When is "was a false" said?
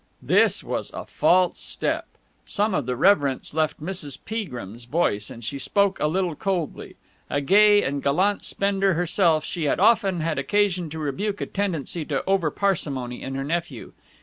0.63-1.59